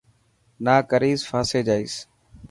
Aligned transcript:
نا 0.65 0.75
ڪريس 0.89 1.19
ڦاسي 1.29 1.59
جائيس. 1.67 1.95